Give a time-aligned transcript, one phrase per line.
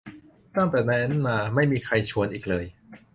[0.55, 2.65] ตั้งแต่นั้นมา ไม่มีใครชวนอีกเลย